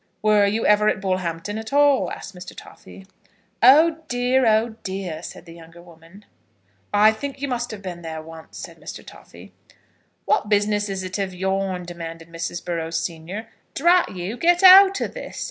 "Were 0.23 0.47
you 0.47 0.65
ever 0.65 0.87
at 0.87 0.99
Bullhampton 0.99 1.59
at 1.59 1.71
all?" 1.71 2.09
asked 2.11 2.33
Mr. 2.33 2.55
Toffy. 2.57 3.05
"Oh 3.61 3.97
dear, 4.07 4.47
oh 4.47 4.69
dear," 4.81 5.21
said 5.21 5.45
the 5.45 5.53
younger 5.53 5.79
woman. 5.79 6.25
"I 6.91 7.11
think 7.11 7.39
you 7.39 7.47
must 7.47 7.69
have 7.69 7.83
been 7.83 8.01
there 8.01 8.19
once," 8.19 8.57
said 8.57 8.79
Mr. 8.81 9.05
Toffy. 9.05 9.51
"What 10.25 10.49
business 10.49 10.89
is 10.89 11.03
it 11.03 11.19
of 11.19 11.35
yourn?" 11.35 11.83
demanded 11.85 12.29
Mrs. 12.29 12.65
Burrows, 12.65 12.99
senior. 12.99 13.49
"Drat 13.75 14.15
you; 14.15 14.37
get 14.37 14.63
out 14.63 14.99
of 15.01 15.13
this. 15.13 15.39